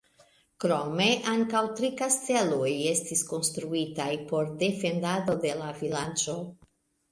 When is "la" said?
5.63-5.71